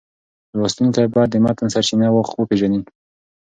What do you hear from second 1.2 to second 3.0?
د متن سرچینه وپېژني.